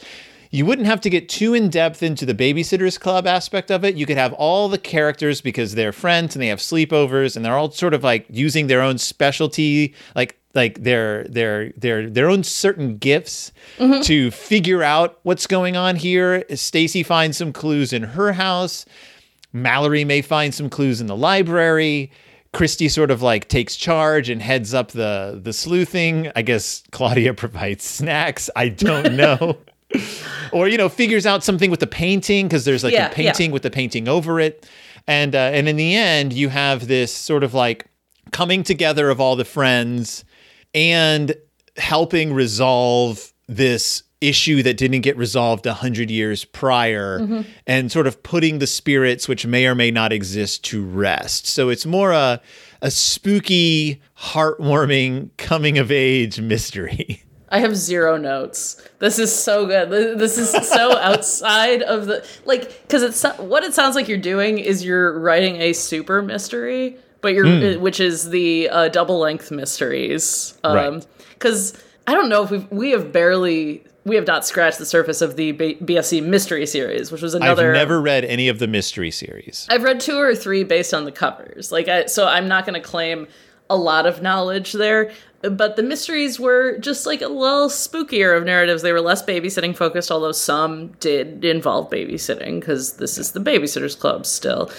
[0.54, 3.96] You wouldn't have to get too in depth into the babysitters club aspect of it.
[3.96, 7.56] You could have all the characters because they're friends and they have sleepovers and they're
[7.56, 12.44] all sort of like using their own specialty, like like their their their their own
[12.44, 13.54] certain gifts
[14.04, 16.44] to figure out what's going on here.
[16.54, 18.86] Stacey finds some clues in her house.
[19.54, 22.12] Mallory may find some clues in the library.
[22.54, 26.32] Kristy sort of like takes charge and heads up the the sleuthing.
[26.36, 28.50] I guess Claudia provides snacks.
[28.56, 29.58] I don't know.
[30.52, 33.32] or you know, figures out something with the painting because there's like Yeah, a yeah.
[33.32, 34.68] painting with the painting over it.
[35.08, 37.86] And uh, and in the end, you have this sort of like
[38.32, 40.24] coming together of all the friends
[40.74, 41.34] and
[41.78, 47.42] helping resolve this issue that didn't get resolved a hundred years prior Mm-hmm.
[47.68, 51.70] and sort of putting the spirits which may or may not exist to rest so
[51.70, 52.40] it's more a
[52.84, 58.82] a spooky heartwarming coming of age mystery I have zero notes.
[59.00, 59.90] This is so good.
[60.18, 64.58] This is so outside of the like because it's what it sounds like you're doing
[64.58, 67.82] is you're writing a super mystery, but you're Hmm.
[67.82, 70.58] which is the uh, double length mysteries.
[70.64, 71.08] Um, Right.
[71.34, 71.74] Because
[72.08, 75.36] I don't know if we we have barely we have not scratched the surface of
[75.36, 77.70] the B- BSC mystery series, which was another.
[77.70, 81.06] i've never read any of the mystery series I've read two or three based on
[81.06, 81.72] the covers.
[81.72, 83.28] Like, I, so I'm not going to claim
[83.70, 85.12] a lot of knowledge there.
[85.42, 88.84] But the mysteries were just like a little spookier of narratives.
[88.84, 93.98] They were less babysitting focused, although some did involve babysitting because this is the Babysitters
[93.98, 94.70] Club still.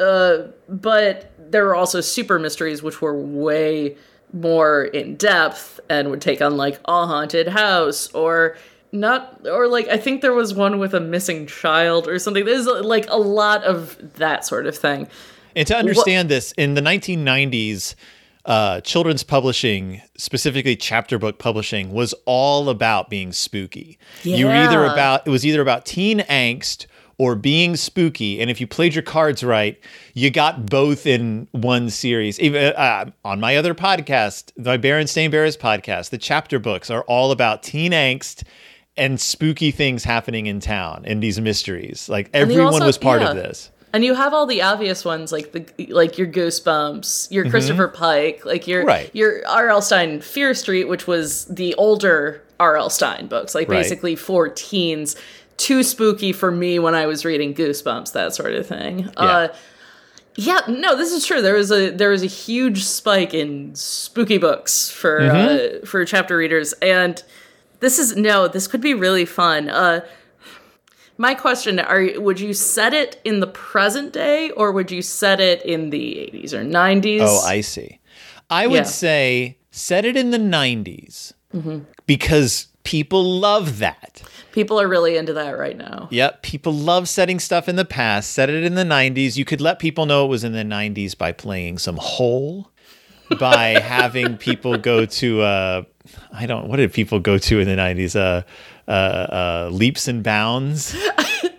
[0.00, 3.96] Uh, but there were also super mysteries, which were way
[4.32, 8.56] more in depth and would take on like a haunted house or
[8.92, 12.44] not or like i think there was one with a missing child or something.
[12.44, 15.08] There's like a lot of that sort of thing.
[15.54, 17.94] And to understand this, in the 1990s,
[18.44, 23.98] uh, children's publishing, specifically chapter book publishing, was all about being spooky.
[24.22, 26.86] You were either about it was either about teen angst
[27.18, 28.40] or being spooky.
[28.40, 29.80] And if you played your cards right,
[30.14, 32.38] you got both in one series.
[32.40, 37.30] Even uh, on my other podcast, my Berenstain Bears podcast, the chapter books are all
[37.30, 38.42] about teen angst
[38.98, 42.08] and spooky things happening in town and these mysteries.
[42.08, 43.30] Like everyone also- was part yeah.
[43.30, 43.70] of this.
[43.92, 48.44] And you have all the obvious ones like the like your Goosebumps, your Christopher Pike,
[48.44, 48.88] like your Mm-hmm.
[48.88, 49.10] Right.
[49.14, 49.80] your R.L.
[49.80, 52.90] Stine Fear Street, which was the older R.L.
[52.90, 53.78] Stine books, like Right.
[53.82, 55.16] basically for teens.
[55.56, 59.08] Too spooky for me when I was reading Goosebumps, that sort of thing.
[59.16, 59.48] Uh,
[60.34, 61.40] yeah, no, this is true.
[61.40, 65.82] There was a there was a huge spike in spooky books for Mm-hmm.
[65.82, 67.22] uh, for chapter readers, and
[67.80, 69.70] this is no, this could be really fun.
[69.70, 70.00] Uh,
[71.16, 75.40] my question: Are would you set it in the present day, or would you set
[75.40, 77.22] it in the eighties or nineties?
[77.24, 77.98] Oh, I see.
[78.50, 78.82] I would Yeah.
[78.84, 81.78] say set it in the 90s Mm-hmm.
[82.06, 84.22] because people love that.
[84.52, 86.08] People are really into that right now.
[86.10, 88.32] Yep, people love setting stuff in the past.
[88.32, 89.36] Set it in the 90s.
[89.36, 92.70] You could let people know it was in the 90s by playing some hole,
[93.38, 95.82] by having people go to uh
[96.32, 98.14] I don't what did people go to in the 90s?
[98.16, 98.42] Uh
[98.88, 100.96] uh, uh leaps and bounds.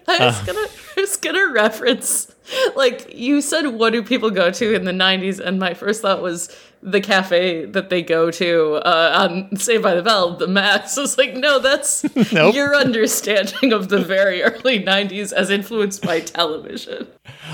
[0.08, 2.34] I was gonna, I was gonna reference,
[2.76, 5.40] like you said, what do people go to in the '90s?
[5.40, 9.96] And my first thought was the cafe that they go to uh, on Saved by
[9.96, 10.98] the Bell, the Max.
[10.98, 12.54] I was like, no, that's Nope.
[12.56, 17.08] your understanding of the very early '90s as influenced by television.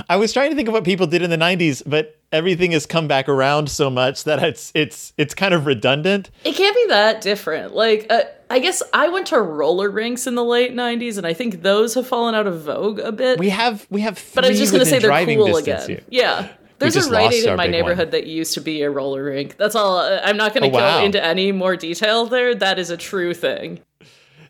[0.10, 2.86] I was trying to think of what people did in the 90s, but everything has
[2.86, 6.30] come back around so much that it's it's it's kind of redundant.
[6.44, 7.74] It can't be that different.
[7.76, 11.34] Like, uh, I guess I went to roller rinks in the late '90s, and I
[11.34, 13.40] think those have fallen out of vogue a bit.
[13.40, 15.58] We have we have three But I was just going to say they're driving cool
[15.58, 15.88] again.
[15.88, 16.02] here.
[16.10, 16.50] Yeah.
[16.92, 18.12] There's a Rite Aid in my neighborhood one.
[18.12, 19.58] that used to be a roller rink.
[19.58, 19.98] That's all.
[19.98, 21.04] uh, I'm not going to Oh, go wow.
[21.04, 22.54] into any more detail there.
[22.56, 23.80] That is a true thing.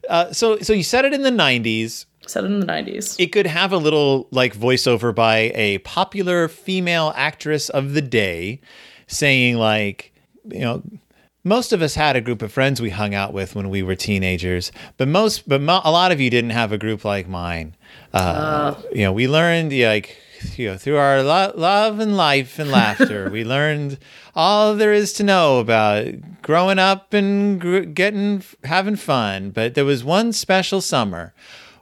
[0.09, 2.05] Uh, so so you said it in the 90s.
[2.27, 3.15] Set it in the 90s.
[3.19, 8.59] It could have a little like voiceover by a popular female actress of the day
[9.07, 10.13] saying like,
[10.49, 10.81] you know,
[11.45, 13.95] most of us had a group of friends we hung out with when we were
[13.95, 17.75] teenagers, but most but mo- a lot of you didn't have a group like mine.
[18.13, 20.17] Uh, you know, we learned yeah, like
[20.57, 23.97] you know through our lo- love and life and laughter, we learned
[24.35, 26.05] all there is to know about
[26.41, 29.51] growing up and gr- getting having fun.
[29.51, 31.33] But there was one special summer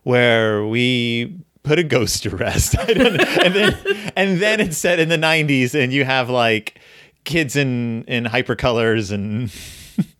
[0.03, 2.77] where we put a ghost to rest.
[2.77, 3.35] I don't know.
[3.43, 6.79] and then and then it's set in the 90s and you have like
[7.23, 9.51] kids in in hypercolors and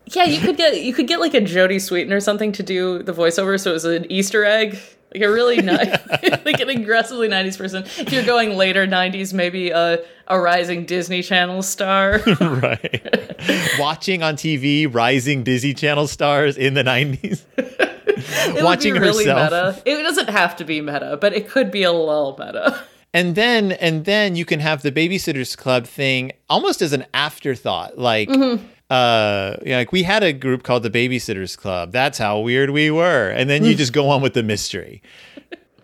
[0.06, 3.02] Yeah, you could get you could get like a Jodie Sweetin or something to do
[3.02, 4.78] the voiceover, so it was an Easter egg,
[5.14, 5.98] like a really nice,
[6.44, 7.84] like an aggressively '90s person.
[7.84, 12.20] If you're going later '90s, maybe a a rising Disney Channel star.
[12.40, 13.22] right
[13.78, 17.42] watching on TV rising Disney Channel stars in the 90s.
[17.56, 19.76] It would Watching really herself.
[19.84, 19.98] meta.
[19.98, 22.82] It doesn't have to be meta, but it could be a little meta.
[23.14, 27.98] And then and then you can have the babysitters club thing almost as an afterthought
[27.98, 28.64] like mm-hmm.
[28.92, 31.92] Uh yeah, like we had a group called the babysitters club.
[31.92, 33.30] That's how weird we were.
[33.30, 35.02] And then you just go on with the mystery.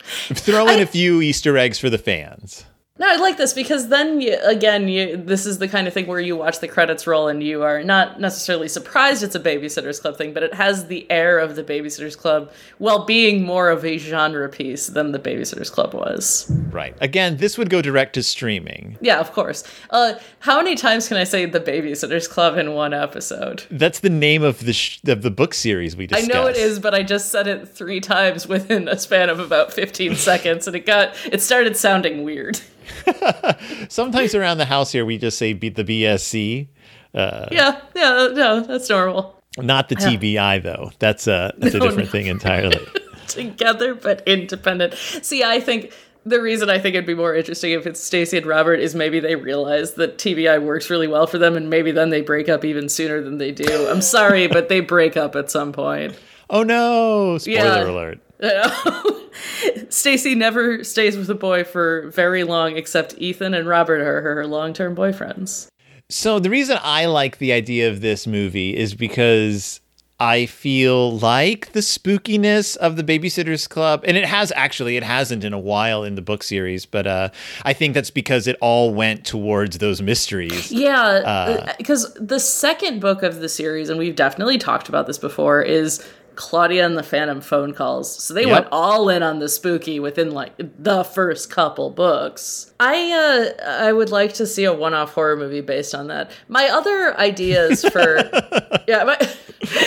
[0.03, 2.65] Throw in a few easter eggs for the fans
[2.99, 6.07] No, I like this because then you, again, you this is the kind of thing
[6.07, 10.01] where you watch the credits roll and you are not necessarily surprised it's a Babysitters
[10.01, 13.85] Club thing, but it has the air of the Babysitters Club while being more of
[13.85, 16.51] a genre piece than the Babysitters Club was.
[16.71, 19.63] right again this would go direct to streaming Yeah, of course.
[19.91, 23.63] Uh, how many times can I say the Babysitters Club in one episode?
[23.71, 26.31] that's the name of the sh- of the book series we discussed.
[26.31, 29.39] I know it is, but I just said it three times within a span of
[29.39, 32.61] about 15 seconds, and it got it started sounding weird.
[33.89, 36.69] sometimes around the house here we just say beat the bsc
[37.15, 39.41] uh, Yeah, yeah, no, that's normal.
[39.57, 42.13] not the tbi though that's a that's a different no.
[42.13, 42.79] thing entirely
[43.29, 44.95] together but independent.
[44.95, 45.93] See, I think
[46.25, 49.21] the reason I think it'd be more interesting if it's Stacey and Robert is maybe
[49.21, 52.65] they realize that TBI works really well for them and maybe then they break up
[52.65, 53.89] even sooner than they do.
[53.89, 56.19] I'm sorry, but they break up at some point.
[56.51, 57.85] oh no spoiler Yeah.
[57.91, 58.21] alert
[59.89, 64.47] Stacey never stays with a boy for very long except Ethan and Robert are her
[64.47, 65.69] long-term boyfriends.
[66.09, 69.81] So the reason I like the idea of this movie is because
[70.21, 75.45] I feel like the spookiness of the Babysitters Club, and it has actually, it hasn't
[75.45, 77.29] in a while in the book series, but uh,
[77.63, 80.73] I think that's because it all went towards those mysteries.
[80.73, 85.63] Yeah, because the second book of the series, and we've definitely talked about this before,
[85.63, 86.05] is
[86.39, 88.23] Claudia and the Phantom phone calls.
[88.23, 88.51] So they Yep.
[88.53, 92.73] went all in on the spooky within like the first couple books.
[92.79, 93.11] I
[93.59, 96.31] uh I would like to see a one-off horror movie based on that.
[96.47, 98.19] My other ideas for
[98.89, 99.17] yeah, my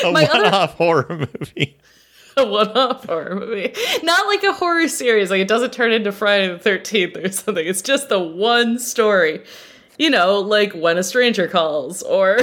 [0.03, 1.07] A my other one-off horror
[1.39, 1.77] movie.
[2.37, 3.73] a one-off horror movie.
[4.03, 5.29] Not like a horror series.
[5.31, 7.65] Like it doesn't turn into Friday the Thirteenth or something.
[7.65, 9.43] It's just the one story.
[9.97, 12.39] You know, like when a stranger calls, or.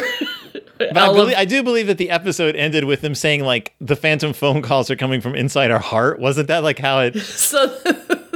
[0.79, 3.97] But I, believe, I, do believe that the episode ended with them saying like the
[3.97, 6.21] phantom phone calls are coming from inside our heart.
[6.21, 7.17] Wasn't that like how it?
[7.23, 7.77] So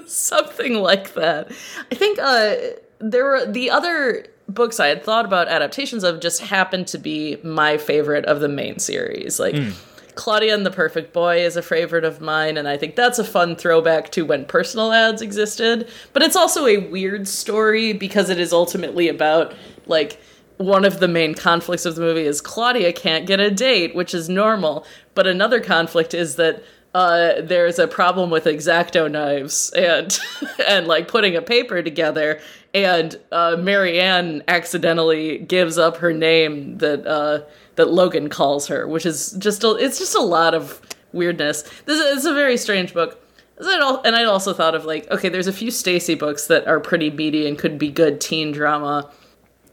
[0.07, 1.51] something like that.
[1.91, 2.57] I think uh,
[2.99, 7.39] there were the other books I had thought about adaptations of just happened to be
[7.43, 9.39] my favorite of the main series.
[9.39, 9.75] Like mm.
[10.15, 13.25] Claudia and the Perfect Boy is a favorite of mine, and I think that's a
[13.25, 15.89] fun throwback to when personal ads existed.
[16.13, 19.55] But it's also a weird story because it is ultimately about
[19.87, 20.21] like
[20.59, 24.15] one of the main conflicts of the movie is Claudia can't get a date, which
[24.15, 24.87] is normal.
[25.15, 26.63] But another conflict is that
[26.95, 30.19] uh, there's a problem with exacto knives and
[30.69, 32.39] and like putting a paper together
[32.75, 37.43] and uh, Mary Anne accidentally gives up her name that uh,
[37.77, 40.81] that Logan calls her, which is just a, it's just a lot of
[41.13, 41.63] weirdness.
[41.85, 43.19] This is a very strange book.
[43.59, 47.11] And I also thought of like, okay, there's a few Stacey books that are pretty
[47.11, 49.11] meaty and could be good teen drama,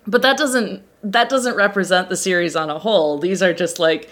[0.06, 3.18] but that doesn't that doesn't represent the series on a whole.
[3.18, 4.10] These are just like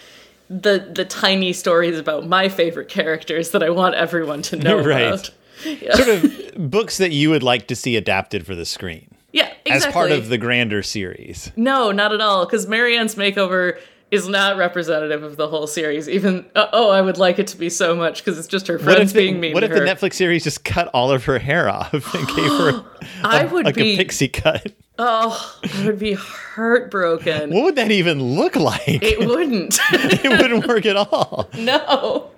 [0.49, 5.01] the the tiny stories about my favorite characters that I want everyone to know right.
[5.01, 5.31] about.
[5.65, 5.95] Yeah.
[5.95, 9.16] Sort of books that you would like to see adapted for the screen.
[9.37, 9.87] Yeah, exactly.
[9.87, 11.51] As part of the grander series.
[11.55, 12.45] No, not at all.
[12.45, 13.79] Because Mary Anne's makeover
[14.09, 16.09] is not representative of the whole series.
[16.09, 18.79] Even uh, oh, I would like it to be so much because it's just her
[18.79, 19.53] friends being the, mean.
[19.53, 19.79] What if her.
[19.79, 22.85] the Netflix series just cut all of her hair off and gave her a,
[23.23, 24.73] I would like be, a pixie cut?
[24.97, 27.51] Oh, I would be heartbroken.
[27.51, 28.87] What would that even look like?
[28.87, 29.77] It wouldn't.
[29.91, 31.49] it wouldn't work at all.
[31.57, 32.31] No,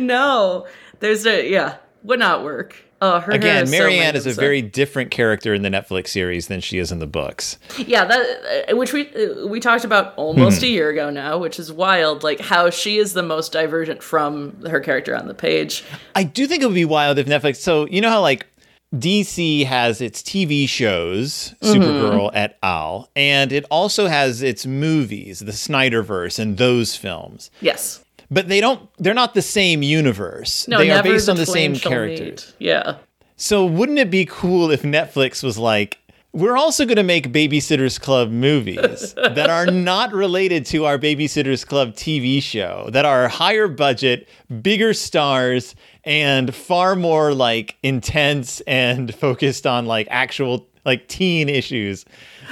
[0.00, 0.66] no.
[0.98, 2.76] There's a yeah, would not work.
[3.02, 6.48] Oh, her Again, Mary Anne so is a very different character in the Netflix series
[6.48, 7.56] than she is in the books.
[7.78, 10.66] Yeah, that uh, which we uh, we talked about almost hmm.
[10.66, 12.22] a year ago now, which is wild.
[12.22, 15.82] Like how she is the most divergent from her character on the page.
[16.14, 17.56] I do think it would be wild if Netflix.
[17.56, 18.46] So you know how like
[18.94, 22.36] DC has its TV shows, Supergirl mm-hmm.
[22.36, 27.50] et al., and it also has its movies, the Snyderverse, and those films.
[27.62, 30.68] Yes but they don't they're not the same universe.
[30.68, 32.54] No, they are based the on the same characters.
[32.58, 32.66] Meet.
[32.66, 32.96] Yeah.
[33.36, 35.98] So wouldn't it be cool if Netflix was like
[36.32, 41.66] we're also going to make Babysitters Club movies that are not related to our Babysitters
[41.66, 44.28] Club TV show, that are higher budget,
[44.62, 45.74] bigger stars,
[46.04, 52.04] and far more like intense and focused on like actual like teen issues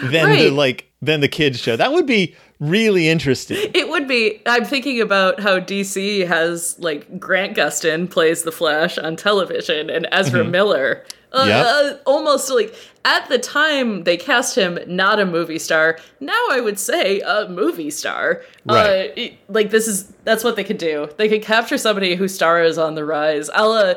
[0.02, 0.36] than right.
[0.38, 1.76] the like than the kids show.
[1.76, 3.70] That would be really interesting.
[3.74, 4.40] It would be.
[4.46, 10.06] I'm thinking about how DC has like Grant Gustin plays the Flash on television and
[10.12, 10.50] Ezra mm-hmm.
[10.50, 11.04] Miller.
[11.30, 11.66] Uh, yep.
[11.66, 15.98] uh, almost like at the time they cast him not a movie star.
[16.20, 18.42] Now I would say a movie star.
[18.64, 19.12] Right.
[19.18, 21.08] Uh, like this is that's what they could do.
[21.18, 23.50] They could capture somebody whose star is on the rise.
[23.54, 23.94] A la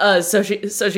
[0.00, 0.22] uh,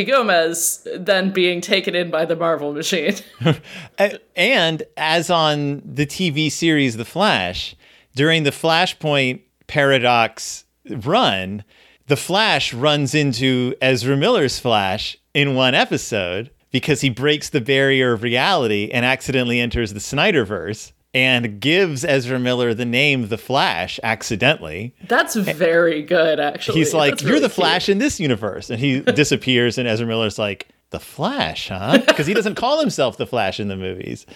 [0.06, 3.16] Gomez then being taken in by the Marvel machine.
[4.36, 7.74] and as on the TV series The Flash,
[8.14, 11.64] during the Flashpoint paradox run,
[12.06, 18.12] the Flash runs into Ezra Miller's Flash in one episode because he breaks the barrier
[18.12, 23.98] of reality and accidentally enters the Snyderverse and gives Ezra Miller the name The Flash
[24.02, 24.94] accidentally.
[25.08, 26.78] That's very good, actually.
[26.78, 28.70] He's like, That's You're really the Flash in this universe.
[28.70, 32.02] And he disappears, and Ezra Miller's like, The Flash, huh?
[32.06, 34.26] Because he doesn't call himself The Flash in the movies.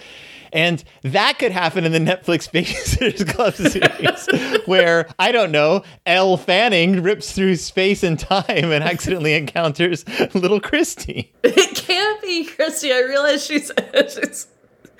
[0.53, 6.35] And that could happen in the Netflix Babysitters Club series, where, I don't know, Elle
[6.35, 10.03] Fanning rips through space and time and accidentally encounters
[10.33, 11.29] little Kristy.
[11.43, 12.91] It can't be Kristy.
[12.93, 14.47] I realize she's, she's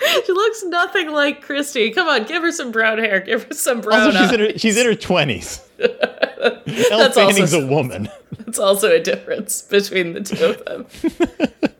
[0.25, 1.93] she looks nothing like Kristy.
[1.93, 3.19] Come on, give her some brown hair.
[3.19, 4.07] Give her some brown.
[4.07, 5.67] Also, she's in her she's in her twenties.
[5.79, 8.09] Elle Fanning's also, a woman.
[8.39, 10.87] That's also a difference between the two of them.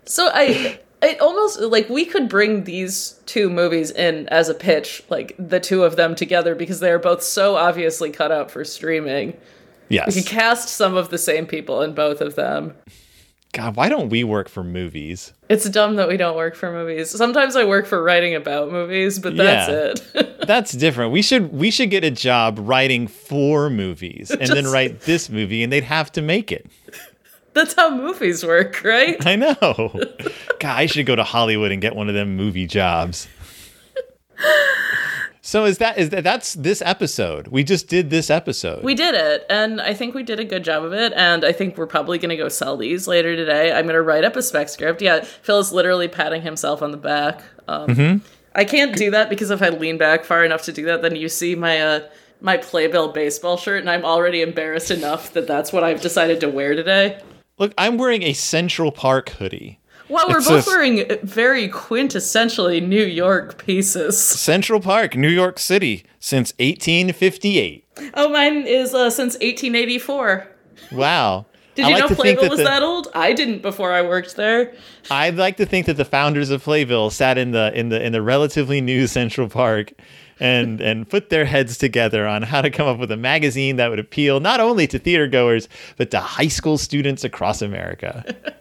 [0.05, 5.03] so I it almost like we could bring these two movies in as a pitch,
[5.09, 8.63] like the two of them together, because they are both so obviously cut out for
[8.63, 9.35] streaming.
[9.89, 10.15] Yes.
[10.15, 12.75] We could cast some of the same people in both of them.
[13.53, 15.33] God, why don't we work for movies?
[15.49, 17.09] It's dumb that we don't work for movies.
[17.09, 20.39] Sometimes I work for writing about movies, but that's yeah, it.
[20.47, 21.11] that's different.
[21.11, 25.29] We should we should get a job writing for movies and Just, then write this
[25.29, 26.65] movie and they'd have to make it.
[27.53, 29.23] That's how movies work, right?
[29.25, 29.53] I know.
[30.59, 33.27] God, I should go to Hollywood and get one of them movie jobs.
[35.51, 37.49] So is that is that that's this episode?
[37.49, 38.85] We just did this episode.
[38.85, 41.11] We did it, and I think we did a good job of it.
[41.13, 43.73] And I think we're probably going to go sell these later today.
[43.73, 45.01] I'm going to write up a spec script.
[45.01, 47.43] Yeah, Phil is literally patting himself on the back.
[47.67, 48.25] Um, mm-hmm.
[48.55, 51.17] I can't do that because if I lean back far enough to do that, then
[51.17, 55.73] you see my uh, my Playbill baseball shirt, and I'm already embarrassed enough that that's
[55.73, 57.21] what I've decided to wear today.
[57.57, 59.80] Look, I'm wearing a Central Park hoodie.
[60.11, 64.19] Well, we're It's both a- wearing very quintessentially New York pieces.
[64.21, 67.85] Central Park, New York City, since 1858.
[68.15, 70.47] Oh, mine is uh, since 1884.
[70.91, 71.45] Wow.
[71.75, 73.07] Did you like know Playbill that was the- that old?
[73.15, 74.73] I didn't before I worked there.
[75.09, 78.11] I'd like to think that the founders of Playbill sat in the in the in
[78.11, 79.93] the relatively new Central Park
[80.41, 83.89] and and put their heads together on how to come up with a magazine that
[83.89, 88.35] would appeal not only to theater goers but to high school students across America.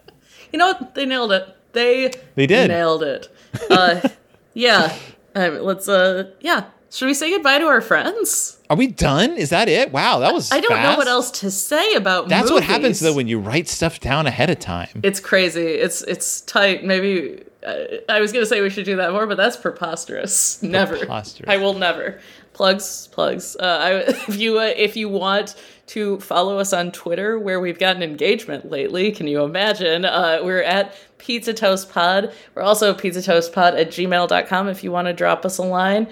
[0.51, 0.95] You know what?
[0.95, 1.47] They nailed it.
[1.73, 2.67] They They did.
[2.69, 3.27] nailed it.
[3.69, 4.01] Uh,
[4.53, 4.95] yeah.
[5.35, 5.87] Um, let's.
[5.87, 6.65] Uh, yeah.
[6.89, 8.57] Should we say goodbye to our friends?
[8.69, 9.31] Are we done?
[9.37, 9.93] Is that it?
[9.93, 12.27] Wow, that was I don't know what else to say about.
[12.27, 14.99] That's what happens though when you write stuff down ahead of time.
[15.03, 15.65] It's crazy.
[15.67, 16.83] It's it's tight.
[16.83, 20.61] Maybe uh, I was gonna say we should do that more, but that's preposterous.
[20.63, 20.97] Never.
[20.97, 21.49] Preposterous.
[21.49, 22.19] I will never.
[22.53, 23.55] Plugs, plugs.
[23.59, 23.91] Uh, I,
[24.27, 25.55] if you uh, if you want
[25.87, 30.05] to follow us on Twitter, where we've gotten engagement lately, can you imagine?
[30.05, 32.33] Uh, we're at Pizza Toast Pod.
[32.55, 36.07] We're also Pizza Toast Pod at gmail.com if you want to drop us a line.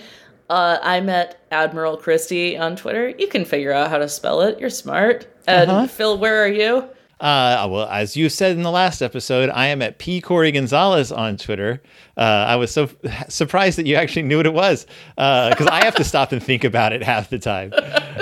[0.49, 3.09] Uh, I'm at Admiral Christie on Twitter.
[3.09, 4.59] You can figure out how to spell it.
[4.59, 5.27] You're smart.
[5.47, 5.87] And Uh-huh.
[5.87, 6.89] Phil, where are you?
[7.19, 11.11] Uh, well, as you said in the last episode, I am at P Corey Gonzalez
[11.11, 11.81] on Twitter.
[12.15, 12.89] Uh, I was so
[13.27, 16.63] surprised that you actually knew what it was because I have to stop and think
[16.63, 17.73] about it half the time.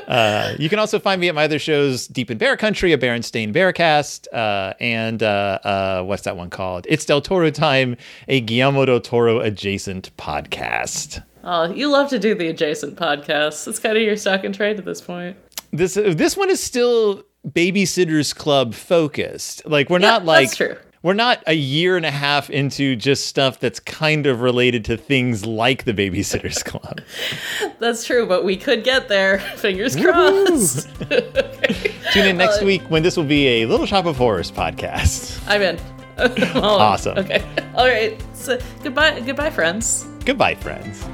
[0.08, 2.98] Uh, you can also find me at my other shows, Deep in Bear Country, a
[2.98, 6.88] Berenstain Bearcast, uh, and uh, uh, what's that one called?
[6.90, 11.22] It's Del Toro Time, a Guillermo del Toro adjacent podcast.
[11.44, 13.68] Oh, you love to do the adjacent podcasts.
[13.68, 15.38] It's kind of your stock and trade at this point.
[15.72, 19.66] This this one is still Babysitters Club focused.
[19.66, 20.50] Like we're Yeah, not like
[21.04, 24.98] we're not a year and a half into just stuff that's kind of related to
[24.98, 27.00] things like the Babysitters Club.
[27.80, 29.40] That's true, but we could get there.
[29.58, 30.90] Fingers crossed.
[32.14, 35.40] Tune in Uh, next week when this will be a Little Shop of Horrors podcast.
[35.48, 35.80] I'm in.
[36.58, 37.18] Awesome.
[37.20, 37.44] Okay.
[37.76, 38.20] All right.
[38.34, 40.04] So goodbye, goodbye, friends.
[40.26, 41.06] Goodbye, friends.